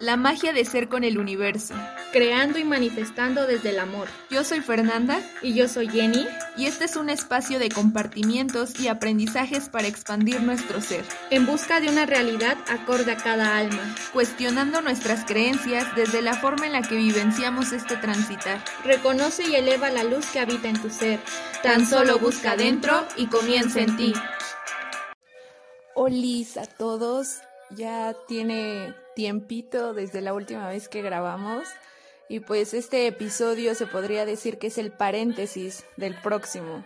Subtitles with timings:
[0.00, 1.72] La magia de ser con el universo.
[2.12, 4.08] Creando y manifestando desde el amor.
[4.28, 5.20] Yo soy Fernanda.
[5.40, 6.26] Y yo soy Jenny.
[6.56, 11.04] Y este es un espacio de compartimientos y aprendizajes para expandir nuestro ser.
[11.30, 13.94] En busca de una realidad acorde a cada alma.
[14.12, 18.64] Cuestionando nuestras creencias desde la forma en la que vivenciamos este transitar.
[18.84, 21.20] Reconoce y eleva la luz que habita en tu ser.
[21.62, 24.12] Tan solo busca dentro y comienza en ti.
[25.94, 27.38] Hola a todos.
[27.70, 31.66] Ya tiene tiempito desde la última vez que grabamos
[32.28, 36.84] y pues este episodio se podría decir que es el paréntesis del próximo,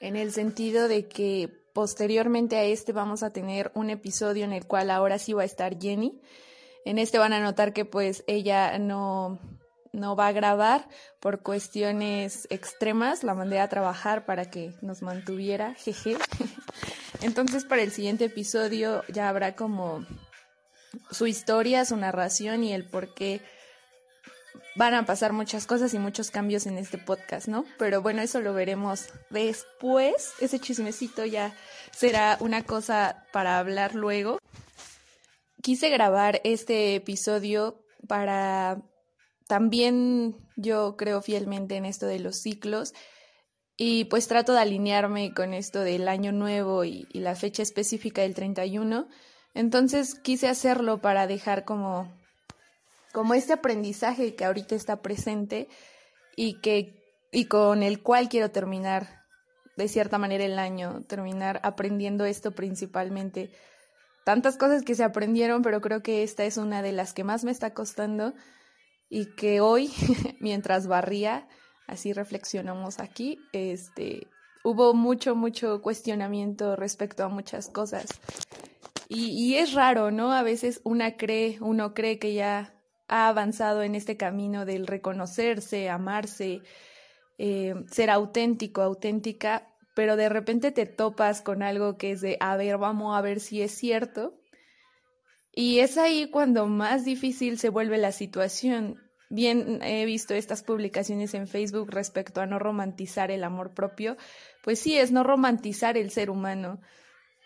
[0.00, 4.66] en el sentido de que posteriormente a este vamos a tener un episodio en el
[4.66, 6.20] cual ahora sí va a estar Jenny.
[6.84, 9.38] En este van a notar que pues ella no,
[9.92, 10.88] no va a grabar
[11.20, 16.16] por cuestiones extremas, la mandé a trabajar para que nos mantuviera, jeje.
[17.22, 20.04] Entonces para el siguiente episodio ya habrá como
[21.10, 23.40] su historia, su narración y el por qué
[24.74, 27.64] van a pasar muchas cosas y muchos cambios en este podcast, ¿no?
[27.78, 30.32] Pero bueno, eso lo veremos después.
[30.40, 31.54] Ese chismecito ya
[31.92, 34.38] será una cosa para hablar luego.
[35.62, 38.82] Quise grabar este episodio para
[39.46, 42.94] también yo creo fielmente en esto de los ciclos
[43.76, 48.34] y pues trato de alinearme con esto del año nuevo y, la fecha específica del
[48.34, 49.08] 31
[49.54, 52.12] entonces quise hacerlo para dejar como,
[53.12, 55.68] como este aprendizaje que ahorita está presente
[56.36, 59.22] y que y con el cual quiero terminar
[59.76, 63.50] de cierta manera el año, terminar aprendiendo esto principalmente.
[64.24, 67.42] Tantas cosas que se aprendieron, pero creo que esta es una de las que más
[67.42, 68.34] me está costando
[69.08, 69.90] y que hoy,
[70.40, 71.48] mientras barría,
[71.86, 74.28] así reflexionamos aquí, este,
[74.64, 78.06] hubo mucho, mucho cuestionamiento respecto a muchas cosas.
[79.14, 80.32] Y, es raro, ¿no?
[80.32, 82.74] A veces una cree, uno cree que ya
[83.08, 86.62] ha avanzado en este camino del reconocerse, amarse,
[87.36, 92.56] eh, ser auténtico, auténtica, pero de repente te topas con algo que es de, a
[92.56, 94.38] ver, vamos a ver si es cierto.
[95.52, 98.98] Y es ahí cuando más difícil se vuelve la situación.
[99.32, 104.16] Bien, he visto estas publicaciones en Facebook respecto a no romantizar el amor propio.
[104.62, 106.80] Pues sí, es no romantizar el ser humano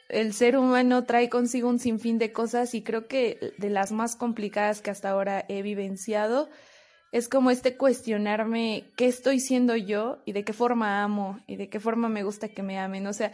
[0.09, 4.17] el ser humano trae consigo un sinfín de cosas y creo que de las más
[4.17, 6.49] complicadas que hasta ahora he vivenciado
[7.13, 11.69] es como este cuestionarme qué estoy siendo yo y de qué forma amo y de
[11.69, 13.07] qué forma me gusta que me amen.
[13.07, 13.33] O sea,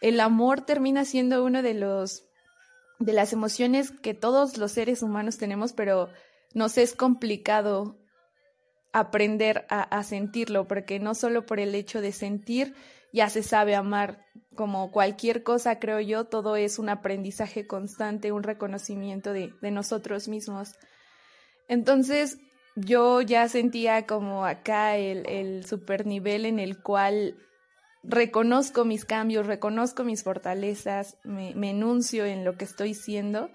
[0.00, 2.24] el amor termina siendo uno de los
[3.00, 6.10] de las emociones que todos los seres humanos tenemos, pero
[6.54, 7.98] nos es complicado
[8.92, 12.74] aprender a, a sentirlo, porque no solo por el hecho de sentir
[13.14, 14.26] ya se sabe amar,
[14.56, 20.26] como cualquier cosa, creo yo, todo es un aprendizaje constante, un reconocimiento de, de nosotros
[20.26, 20.74] mismos.
[21.68, 22.38] Entonces,
[22.74, 27.36] yo ya sentía como acá el, el super nivel en el cual
[28.02, 33.48] reconozco mis cambios, reconozco mis fortalezas, me, me, enuncio en lo que estoy siendo,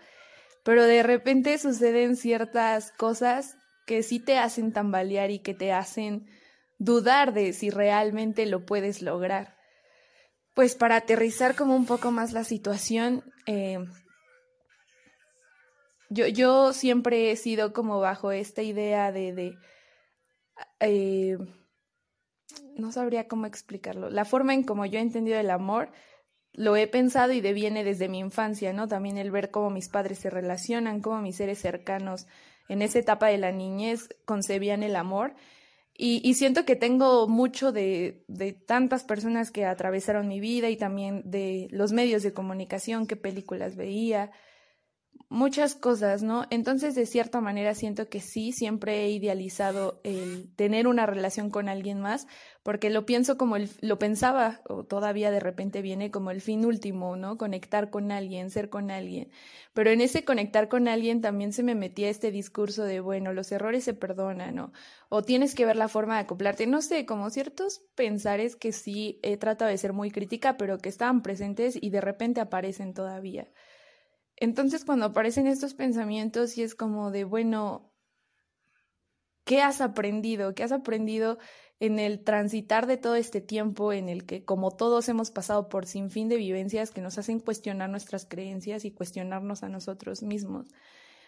[0.69, 3.57] pero de repente suceden ciertas cosas
[3.88, 6.30] que sí te hacen tambalear y que te hacen
[6.78, 9.57] dudar de si realmente lo puedes lograr.
[10.53, 13.80] Pues para aterrizar como un poco más la situación, eh,
[16.12, 19.57] yo, yo, siempre he sido como bajo esta idea de, de
[20.81, 21.36] eh,
[22.75, 25.90] no sabría cómo explicarlo, la forma en como yo he entendido el amor,
[26.54, 28.88] lo he pensado y deviene desde mi infancia, ¿no?
[28.88, 32.28] También el ver cómo mis padres se relacionan, cómo mis seres cercanos
[32.68, 35.34] en esa etapa de la niñez concebían el amor
[36.02, 41.24] y, siento que tengo mucho de, de, tantas personas que atravesaron mi vida y también
[41.26, 44.31] de los medios de comunicación, qué películas veía,
[45.29, 46.45] muchas cosas, ¿no?
[46.50, 51.69] Entonces, de cierta manera, siento que sí, siempre he idealizado el tener una relación con
[51.69, 52.28] alguien más,
[52.63, 56.66] porque lo pienso como el, lo pensaba, o todavía de repente viene como el fin
[56.66, 57.38] último, ¿no?
[57.38, 59.29] Conectar con alguien, ser con alguien.
[59.73, 63.51] Pero en ese conectar con alguien también se me metía este discurso de, bueno, los
[63.51, 64.74] errores se perdonan, ¿no?
[65.09, 69.19] O tienes que ver la forma de acoplarte, no sé, como ciertos pensares que sí
[69.21, 73.48] he tratado de ser muy crítica, pero que estaban presentes y de repente aparecen todavía.
[74.39, 77.91] Entonces cuando aparecen estos pensamientos y es como de, bueno,
[79.44, 80.56] ¿qué has aprendido?
[80.56, 81.38] ¿Qué has aprendido
[81.80, 85.86] en el transitar de todo este tiempo en el que como todos hemos pasado por
[85.86, 90.68] sin fin de vivencias que nos hacen cuestionar nuestras creencias y cuestionarnos a nosotros mismos?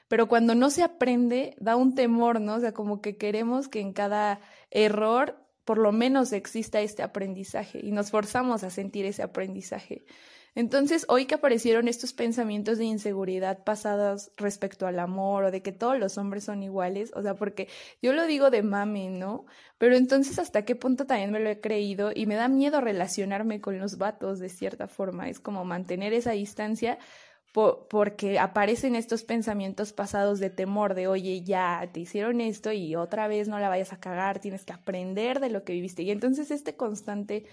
[0.08, 2.56] Pero cuando no se aprende, da un temor, ¿no?
[2.56, 7.80] O sea, como que queremos que en cada error por lo menos exista este aprendizaje
[7.82, 10.06] y nos forzamos a sentir ese aprendizaje.
[10.54, 15.72] Entonces, hoy que aparecieron estos pensamientos de inseguridad pasados respecto al amor o de que
[15.72, 17.70] todos los hombres son iguales, o sea, porque
[18.02, 19.46] yo lo digo de mami, ¿no?
[19.78, 22.12] Pero entonces, ¿hasta qué punto también me lo he creído?
[22.14, 25.30] Y me da miedo relacionarme con los vatos de cierta forma.
[25.30, 27.00] Es como mantener esa distancia
[27.54, 33.28] porque aparecen estos pensamientos pasados de temor, de oye, ya te hicieron esto y otra
[33.28, 36.04] vez no la vayas a cagar, tienes que aprender de lo que viviste.
[36.04, 37.46] Y entonces este constante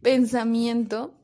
[0.00, 1.14] pensamiento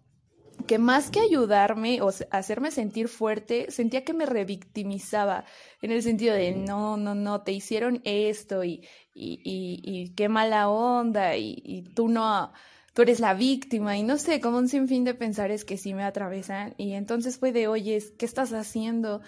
[0.66, 5.44] que más que ayudarme o hacerme sentir fuerte, sentía que me revictimizaba
[5.80, 10.28] en el sentido de no, no, no, te hicieron esto y, y, y, y qué
[10.28, 12.52] mala onda y, y, tú no,
[12.94, 16.04] tú eres la víctima y no sé, como un sinfín de pensares que sí me
[16.04, 19.20] atravesan y entonces fue de, oye, ¿qué estás haciendo?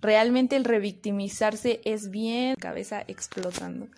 [0.00, 3.88] Realmente el revictimizarse es bien, cabeza explotando.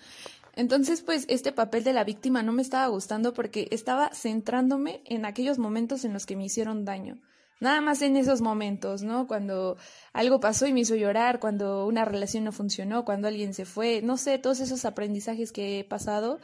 [0.56, 5.25] Entonces, pues este papel de la víctima no me estaba gustando porque estaba centrándome en
[5.25, 7.19] aquellos momentos en los que me hicieron daño.
[7.61, 9.27] Nada más en esos momentos, ¿no?
[9.27, 9.77] Cuando
[10.12, 14.03] algo pasó y me hizo llorar, cuando una relación no funcionó, cuando alguien se fue,
[14.03, 16.41] no sé, todos esos aprendizajes que he pasado.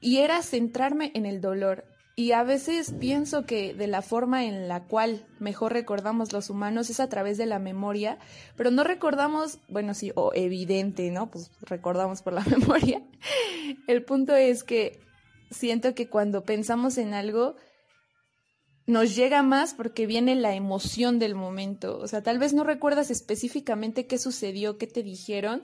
[0.00, 1.84] Y era centrarme en el dolor.
[2.16, 6.90] Y a veces pienso que de la forma en la cual mejor recordamos los humanos
[6.90, 8.18] es a través de la memoria,
[8.56, 11.30] pero no recordamos, bueno, sí, o evidente, ¿no?
[11.30, 13.02] Pues recordamos por la memoria.
[13.86, 15.00] El punto es que
[15.50, 17.56] siento que cuando pensamos en algo,
[18.86, 21.98] nos llega más porque viene la emoción del momento.
[21.98, 25.62] O sea, tal vez no recuerdas específicamente qué sucedió, qué te dijeron,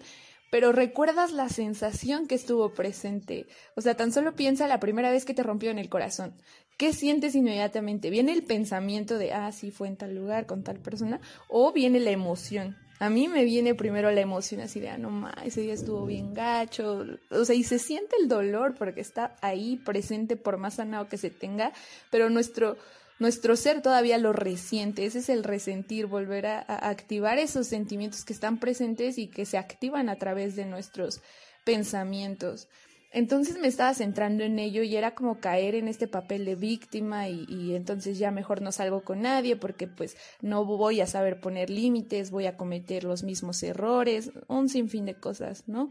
[0.50, 3.46] pero recuerdas la sensación que estuvo presente.
[3.74, 6.34] O sea, tan solo piensa la primera vez que te rompió en el corazón.
[6.76, 8.10] ¿Qué sientes inmediatamente?
[8.10, 11.20] ¿Viene el pensamiento de, ah, sí, fue en tal lugar, con tal persona?
[11.48, 12.76] ¿O viene la emoción?
[12.98, 16.06] A mí me viene primero la emoción así de, ah, no más, ese día estuvo
[16.06, 17.04] bien gacho.
[17.30, 21.18] O sea, y se siente el dolor porque está ahí presente por más sanado que
[21.18, 21.72] se tenga,
[22.10, 22.76] pero nuestro
[23.18, 28.32] nuestro ser todavía lo resiente, ese es el resentir, volver a, activar esos sentimientos que
[28.32, 31.22] están presentes y que se activan a través de nuestros
[31.64, 32.68] pensamientos.
[33.12, 37.30] Entonces me estaba centrando en ello y era como caer en este papel de víctima
[37.30, 41.70] y, entonces ya mejor no salgo con nadie porque pues no voy a saber poner
[41.70, 45.90] límites, voy a cometer los mismos errores, un sinfín de cosas, ¿no?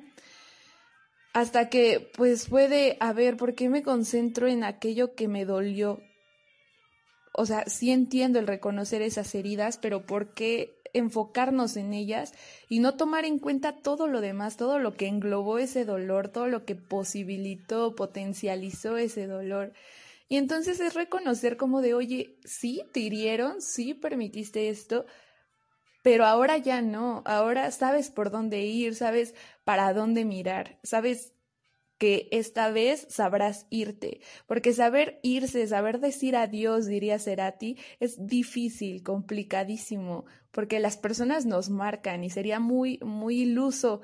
[1.33, 6.01] Hasta que pues puede, a ver, ¿por qué me concentro en aquello que me dolió?
[7.37, 12.33] O sea, sí entiendo el reconocer esas heridas, pero ¿por qué enfocarnos en ellas
[12.69, 16.47] y no tomar en cuenta todo lo demás, todo lo que englobó ese dolor, todo
[16.47, 19.73] lo que posibilitó, potencializó ese dolor?
[20.29, 25.05] Y entonces es reconocer como de, oye, sí, te hirieron, sí, permitiste esto,
[26.01, 31.34] pero ahora ya no, ahora sabes por dónde ir, sabes para dónde mirar, sabes
[31.97, 39.03] que esta vez sabrás irte, porque saber irse, saber decir adiós, diría Cerati, es difícil,
[39.03, 44.01] complicadísimo, porque las personas nos marcan y sería muy, muy iluso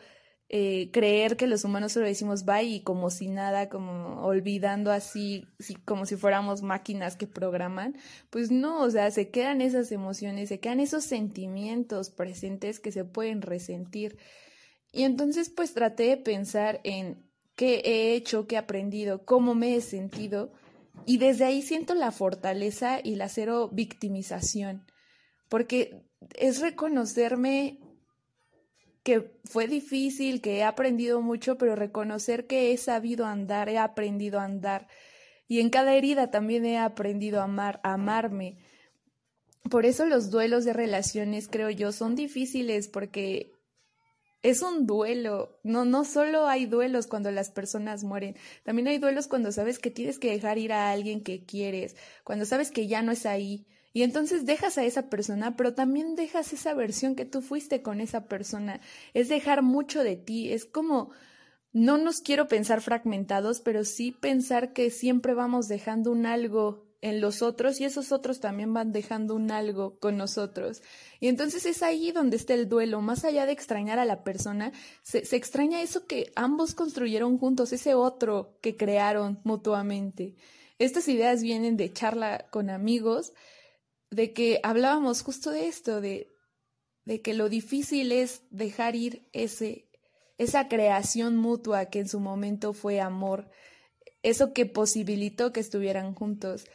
[0.53, 5.47] eh, creer que los humanos solo decimos bye y como si nada, como olvidando así,
[5.85, 7.95] como si fuéramos máquinas que programan,
[8.29, 13.05] pues no, o sea, se quedan esas emociones, se quedan esos sentimientos presentes que se
[13.05, 14.17] pueden resentir.
[14.91, 17.31] Y entonces pues traté de pensar en
[17.62, 20.52] qué he hecho, qué he aprendido, cómo me he sentido.
[21.06, 24.88] Y desde ahí siento la fortaleza y la cero victimización,
[25.48, 26.02] porque
[26.40, 27.78] es reconocerme
[29.04, 34.39] que fue difícil, que he aprendido mucho, pero reconocer que he sabido andar, he aprendido
[34.39, 34.88] a andar.
[35.48, 38.58] Y en cada herida también he aprendido a amar, a amarme.
[39.70, 43.51] Por eso los duelos de relaciones, creo yo, son difíciles porque
[44.43, 45.60] es un duelo.
[45.63, 49.91] No, no solo hay duelos cuando las personas mueren, también hay duelos cuando sabes que
[49.91, 53.67] tienes que dejar ir a alguien que quieres, cuando sabes que ya no es ahí.
[53.93, 58.00] Y entonces dejas a esa persona, pero también dejas esa versión que tú fuiste con
[58.00, 58.79] esa persona.
[59.13, 60.53] Es dejar mucho de ti.
[60.53, 61.12] Es como,
[61.74, 67.20] no nos quiero pensar fragmentados, pero sí pensar que siempre vamos dejando un algo en
[67.20, 70.81] los otros y esos otros también van dejando un algo con nosotros.
[71.20, 74.72] Y entonces es ahí donde está el duelo, más allá de extrañar a la persona,
[75.01, 80.36] se, se, extraña eso que ambos construyeron juntos, ese otro que crearon mutuamente.
[80.77, 83.34] Estas ideas vienen de charla con amigos,
[84.12, 86.27] de que hablábamos justo de esto, de,
[87.05, 89.89] de que lo difícil es dejar ir ese,
[90.38, 93.50] esa creación mutua que en su momento fue amor,
[94.24, 96.65] eso que posibilitó que estuvieran juntos.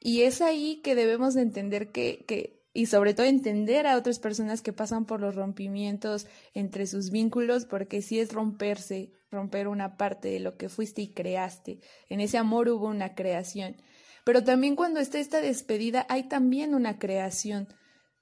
[0.00, 4.18] Y es ahí que debemos de entender que, que, y sobre todo entender a otras
[4.18, 9.98] personas que pasan por los rompimientos entre sus vínculos, porque sí es romperse, romper una
[9.98, 11.80] parte de lo que fuiste y creaste.
[12.08, 13.76] En ese amor hubo una creación.
[14.24, 17.68] Pero también cuando está esta despedida hay también una creación,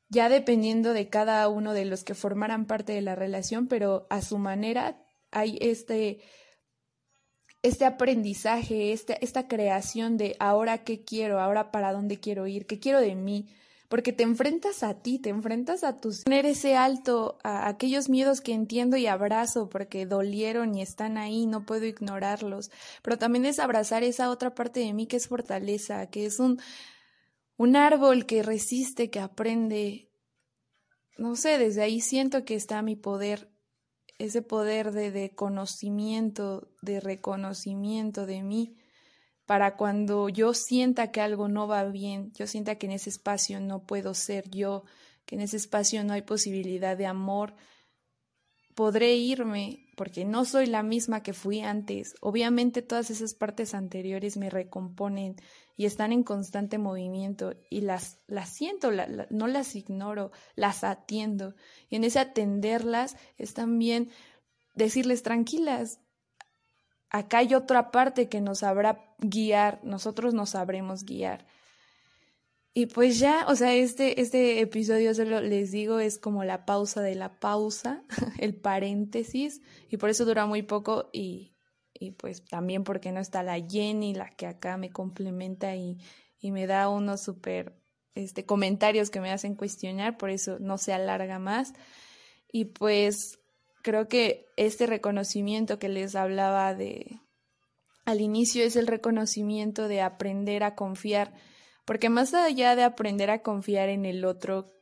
[0.09, 4.23] ya dependiendo de cada uno de los que formaran parte de la relación, pero a
[4.23, 6.21] su manera hay este
[7.69, 12.79] este aprendizaje, este, esta creación de ahora qué quiero, ahora para dónde quiero ir, qué
[12.79, 13.47] quiero de mí,
[13.89, 18.41] porque te enfrentas a ti, te enfrentas a tus tener ese alto, a aquellos miedos
[18.41, 22.71] que entiendo y abrazo porque dolieron y están ahí, no puedo ignorarlos,
[23.03, 26.61] pero también es abrazar esa otra parte de mí que es fortaleza, que es un
[27.59, 30.09] un árbol que resiste, que aprende.
[31.19, 33.51] No sé, desde ahí siento que está mi poder,
[34.19, 38.77] ese poder de, conocimiento, de reconocimiento de mí
[39.47, 43.61] para cuando yo sienta que algo no va bien, yo sienta que en ese espacio
[43.61, 44.85] no puedo ser yo,
[45.25, 47.55] que en ese espacio no hay posibilidad de amor,
[48.75, 52.14] podré irme porque no soy la misma que fui antes.
[52.21, 55.35] Obviamente todas esas partes anteriores me recomponen
[55.76, 58.93] y están en constante movimiento y las, las siento,
[59.31, 61.57] no las ignoro, las atiendo.
[61.90, 64.11] Y en ese atenderlas es también
[64.76, 65.99] decirles tranquilas,
[67.11, 71.45] acá hay otra parte que nos sabrá guiar, nosotros nos sabremos guiar.
[72.75, 77.03] Y pues ya, o sea, este, este episodio, solo les digo, es como la pausa
[77.03, 78.05] de la pausa,
[78.39, 81.55] el paréntesis, y por eso dura muy poco y,
[81.93, 85.99] y pues también porque no está la Jenny, la que acá me complementa y,
[86.39, 87.75] y me da unos súper
[88.15, 91.73] este, comentarios que me hacen cuestionar, por eso no se alarga más.
[92.51, 93.39] Y pues
[93.83, 97.21] creo que este reconocimiento que les hablaba de
[98.05, 101.35] al inicio es el reconocimiento de aprender a confiar,
[101.88, 104.75] porque más allá de aprender a confiar en el otro,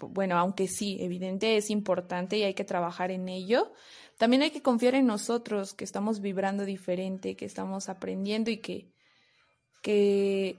[0.00, 3.72] bueno, aunque sí, evidente es importante y hay que trabajar en ello,
[4.18, 8.90] también hay que confiar en nosotros, que estamos vibrando diferente, que estamos aprendiendo y que,
[9.80, 10.58] que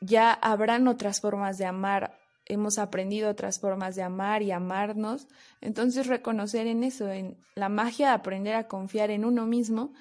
[0.00, 5.26] ya habrán otras formas de amar hemos aprendido otras formas de amar y amarnos.
[5.60, 9.94] Entonces reconocer en eso, en la magia de aprender a confiar en uno mismo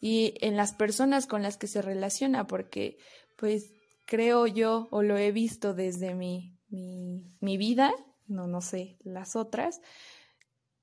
[0.00, 2.98] y en las personas con las que se relaciona, porque
[3.36, 3.70] pues
[4.04, 7.92] creo yo o lo he visto desde mi, mi, mi vida,
[8.26, 9.80] no, no sé, las otras,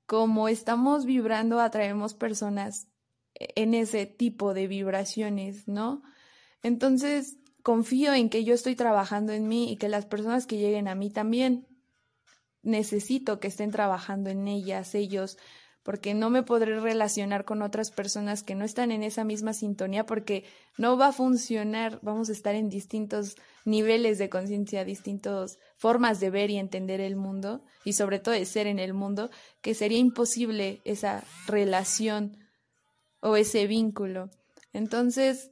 [0.06, 2.88] como estamos vibrando, atraemos personas
[3.34, 6.02] en ese tipo de vibraciones, ¿no?
[6.62, 10.88] Entonces, confío en que yo estoy trabajando en mí y que las personas que lleguen
[10.88, 11.66] a mí también
[12.62, 15.38] necesito que estén trabajando en ellas, ellos,
[15.82, 20.06] porque no me podré relacionar con otras personas que no están en esa misma sintonía
[20.06, 20.44] porque
[20.78, 26.30] no va a funcionar, vamos a estar en distintos niveles de conciencia, distintas formas de
[26.30, 29.98] ver y entender el mundo y sobre todo de ser en el mundo, que sería
[29.98, 32.36] imposible esa relación
[33.20, 34.30] o ese vínculo.
[34.72, 35.50] Entonces,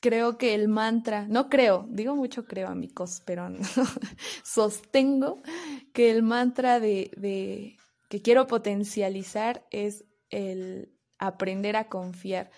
[0.00, 3.58] creo que el mantra, no creo, digo mucho creo amigos, pero no,
[4.44, 5.42] sostengo
[5.92, 7.76] que el mantra de, de
[8.08, 12.50] que quiero potencializar es el aprender a confiar.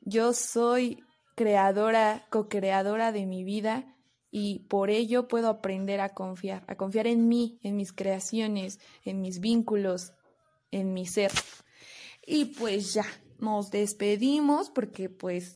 [0.00, 1.02] Yo soy
[1.34, 3.96] creadora, co-creadora de mi vida
[4.30, 9.20] y por ello puedo aprender a confiar, a confiar en mí, en mis creaciones, en
[9.20, 10.12] mis vínculos,
[10.70, 11.32] en mi ser.
[12.26, 13.06] Y pues ya,
[13.38, 15.54] nos despedimos porque pues